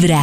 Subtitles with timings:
[0.00, 0.22] Vibra.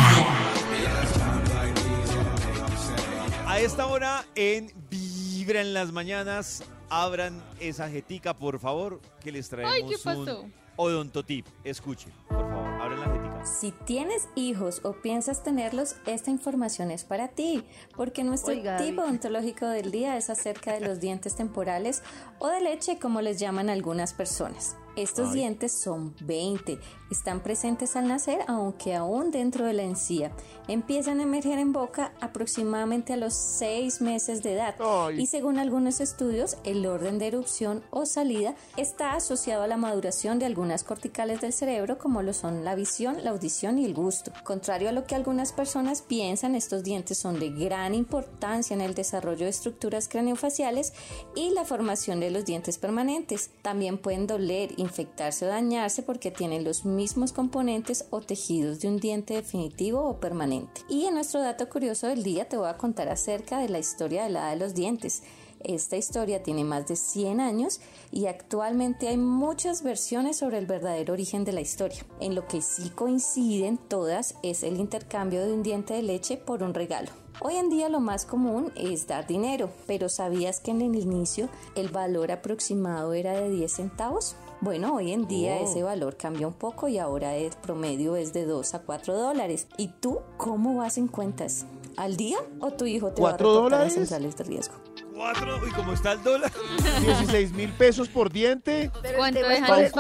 [3.45, 9.49] A esta hora en Vibra en las mañanas, abran esa jetica, por favor, que les
[9.49, 10.43] traemos Ay, ¿qué pasó?
[10.43, 11.45] un odontotip.
[11.65, 13.45] Escuchen, por favor, abran la jetica.
[13.45, 17.65] Si tienes hijos o piensas tenerlos, esta información es para ti,
[17.97, 19.15] porque nuestro Oiga, tipo David.
[19.15, 22.01] ontológico del día es acerca de los dientes temporales
[22.39, 24.77] o de leche, como les llaman algunas personas.
[24.95, 26.79] Estos dientes son 20,
[27.11, 30.31] están presentes al nacer, aunque aún dentro de la encía.
[30.67, 35.21] Empiezan a emerger en boca aproximadamente a los 6 meses de edad Ay.
[35.21, 40.39] y según algunos estudios, el orden de erupción o salida está asociado a la maduración
[40.39, 44.31] de algunas corticales del cerebro, como lo son la visión, la audición y el gusto.
[44.43, 48.95] Contrario a lo que algunas personas piensan, estos dientes son de gran importancia en el
[48.95, 50.93] desarrollo de estructuras craneofaciales
[51.35, 53.49] y la formación de los dientes permanentes.
[53.61, 58.97] También pueden doler, infectarse o dañarse porque tienen los mismos componentes o tejidos de un
[58.97, 60.81] diente definitivo o permanente.
[60.87, 64.23] Y en nuestro dato curioso del día te voy a contar acerca de la historia
[64.23, 65.23] de la edad de los dientes.
[65.67, 71.13] Esta historia tiene más de 100 años y actualmente hay muchas versiones sobre el verdadero
[71.13, 72.05] origen de la historia.
[72.19, 76.61] En lo que sí coinciden todas es el intercambio de un diente de leche por
[76.61, 77.09] un regalo.
[77.41, 81.49] Hoy en día lo más común es dar dinero, pero ¿sabías que en el inicio
[81.75, 84.35] el valor aproximado era de 10 centavos?
[84.61, 88.45] Bueno, hoy en día ese valor cambia un poco y ahora el promedio es de
[88.45, 89.67] 2 a 4 dólares.
[89.77, 91.65] ¿Y tú cómo vas en cuentas?
[91.97, 93.93] ¿Al día o tu hijo te va a ¿Cuatro reportar a dólares?
[93.95, 94.75] centrales de riesgo?
[95.15, 96.51] Cuatro, y como está el dólar.
[97.01, 98.91] 16 mil pesos por diente.
[99.01, 99.95] Pero ¿Cuánto el tema dejan es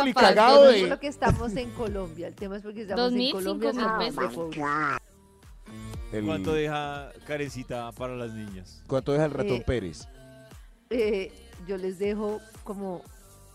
[0.75, 0.89] mil?
[0.89, 2.27] lo que estamos en Colombia.
[2.27, 3.71] El tema es porque estamos ¿Dos mil, en Colombia.
[3.73, 4.59] mil pobres.
[6.11, 8.81] El- ¿Cuánto deja carecita para las niñas?
[8.87, 10.07] ¿Cuánto deja el ratón Eh, Pérez?
[10.89, 11.31] Eh,
[11.67, 13.01] yo les dejo como,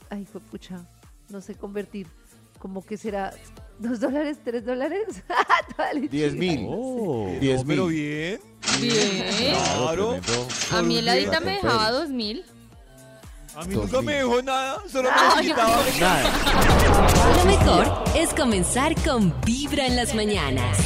[0.08, 0.84] ay, fue pucha,
[1.28, 2.06] no sé convertir,
[2.58, 3.32] como que será
[3.78, 5.22] dos dólares, tres dólares.
[6.10, 6.66] 10 mil.
[6.68, 7.94] Oh, 10 no, pero mil.
[7.94, 8.40] bien.
[8.80, 9.54] Bien.
[9.76, 10.18] Claro.
[10.20, 10.48] tremendo.
[10.72, 11.92] A mí el Adita Ratón me dejaba Pérez.
[12.00, 12.44] dos mil.
[13.56, 15.76] A mí nunca me dejó nada, solo me Ay, quitaba.
[15.98, 17.36] Nada.
[17.36, 20.78] Lo mejor es comenzar con Vibra en las mañanas.